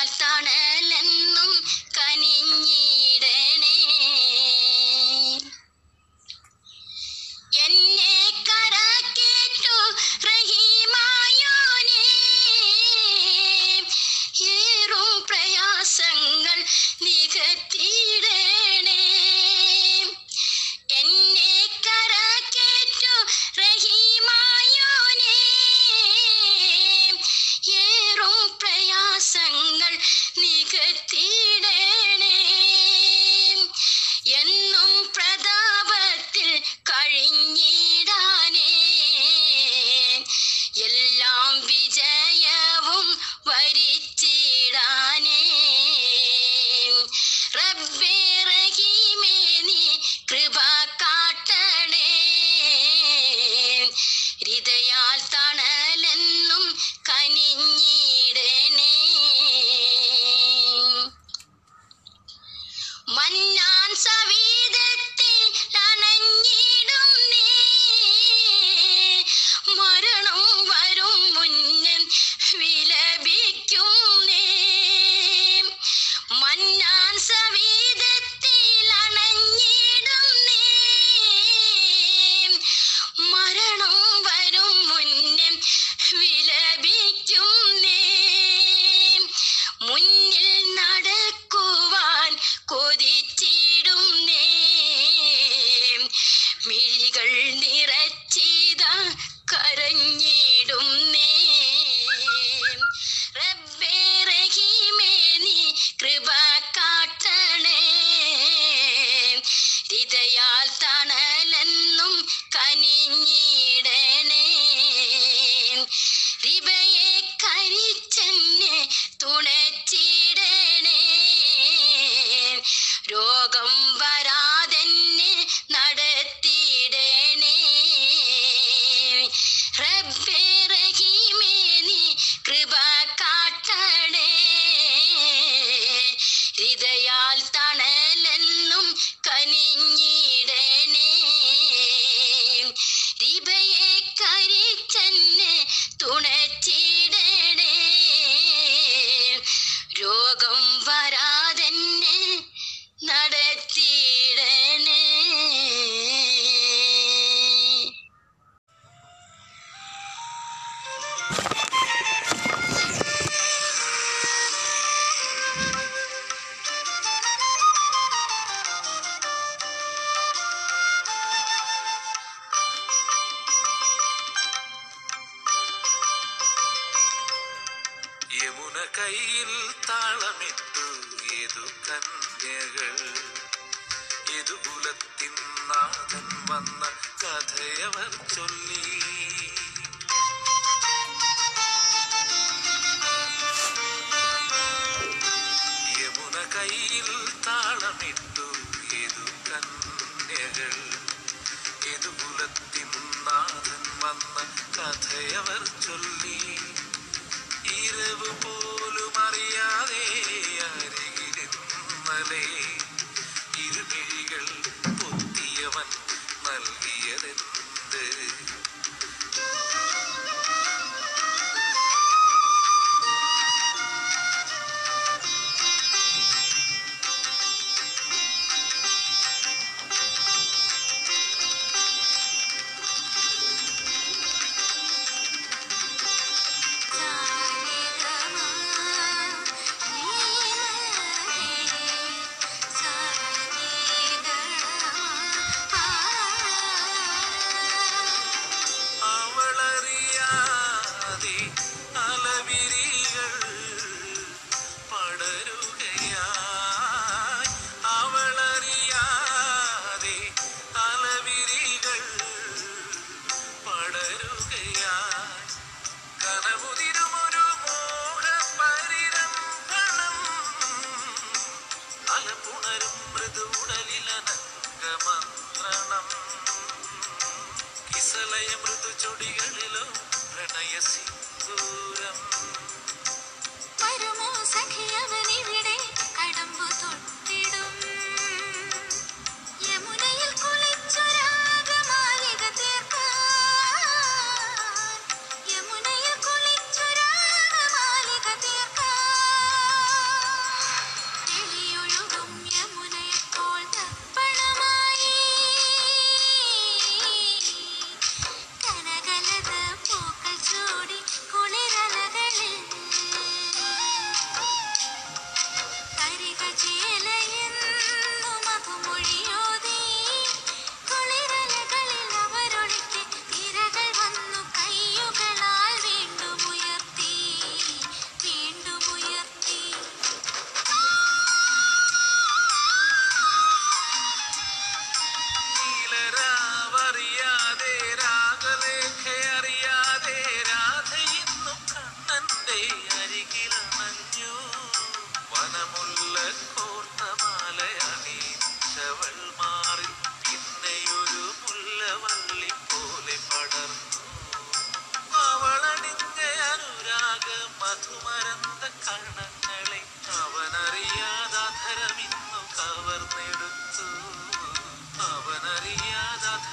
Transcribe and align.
வாழ்த்தான 0.00 0.48
griten 54.40 54.79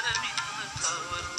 கரவித்து 0.00 0.66
கவரும் 0.82 1.37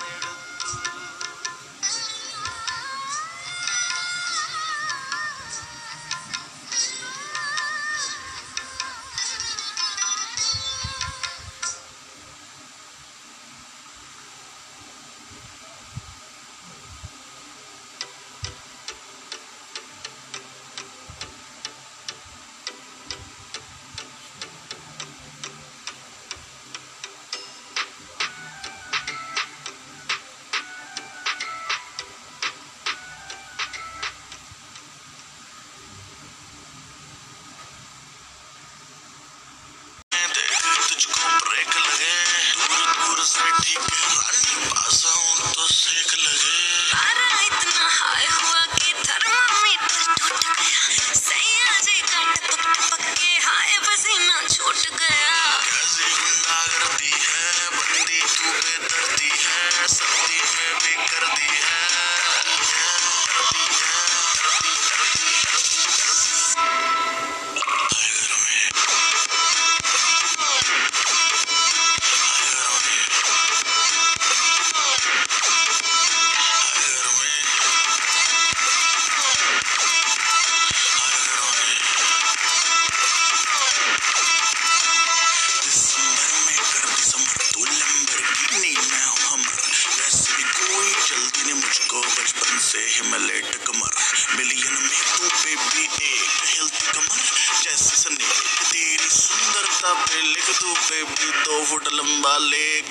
दो 101.49 101.63
foot 101.65 101.87
लंबा 101.93 102.37
लेक। 102.37 102.89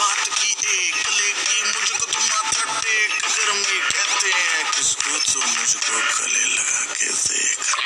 बात 0.00 0.28
की 0.28 0.50
एक 0.74 1.08
लेकी, 1.08 1.62
मुझको 1.62 2.06
तुम 2.06 2.22
माथा 2.22 2.80
टेक। 2.80 3.10
घर 3.28 3.52
में 3.52 3.80
कहते 3.80 4.30
हैं 4.30 4.70
किसको 4.70 5.18
तो 5.32 5.46
मुझको 5.46 5.96
गले 6.20 6.44
लगा 6.54 6.84
के 6.92 7.10
देख? 7.10 7.58
तो 7.64 7.80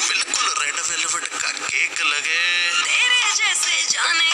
बिल्कुल 0.00 0.46
रेड 0.58 0.76
वेलवेट 0.88 1.26
का 1.42 1.50
केक 1.50 2.00
लगे। 2.00 2.42
तेरे 2.84 3.32
जैसे 3.36 3.82
जाने 3.90 4.30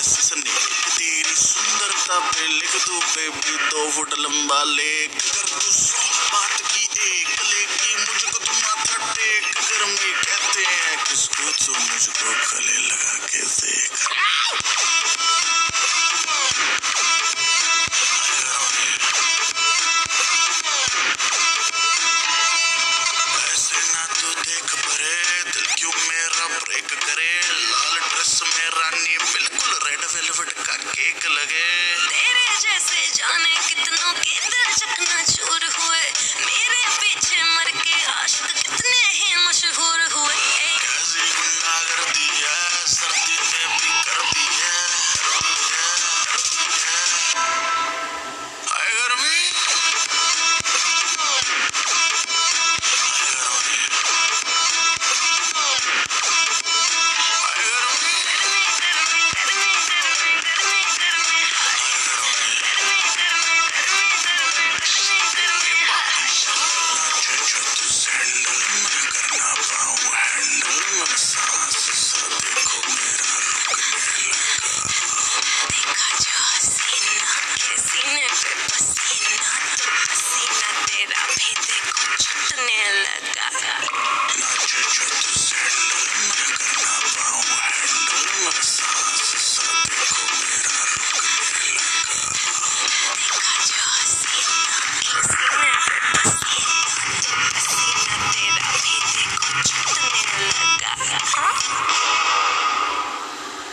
ऐसी 0.00 0.22
सन्नी 0.22 0.52
तेरी 0.98 1.34
सुंदरता 1.36 2.18
पे 2.18 2.46
लिख 2.46 2.86
दू 2.86 3.00
बेबी, 3.00 3.56
दो 3.56 3.90
फुट 3.90 4.14
लंबा 4.18 4.62
लेख 4.64 5.10
कर 5.10 5.48
तू 5.48 5.70
सौ 5.70 5.98
बात 6.32 6.60
की 6.60 6.84
एक 7.18 7.42
लेगी 7.42 7.96
मुझको 7.96 8.52
माथा 8.52 9.14
टेक। 9.14 9.44
कहते 10.24 10.64
हैं 10.64 11.04
किसको 11.04 11.50
तो 11.66 11.72
मुझको 11.72 12.56
गले 12.56 12.78
लगा 12.78 13.14
के 13.26 13.38
देख। 13.38 13.90
करे? 26.90 27.40
लाल 27.52 27.98
ड्रेस 27.98 28.40
में 28.42 28.68
रानी 28.68 29.19
ठीक 31.00 31.26
लगे। 31.26 31.68
तेरे 32.08 32.56
जैसे 32.60 33.06
जाने 33.14 33.54
कितनों 33.68 34.12
के 34.12 34.34
दिल 34.40 34.72
चकना 34.72 35.22
चूर 35.24 35.64
हुए। 35.76 36.02
मेरे 36.46 36.82
पीछे 36.96 37.42
मर 37.42 37.70
के 37.70 38.02
आशिक 38.04 38.52
कितने 38.52 38.99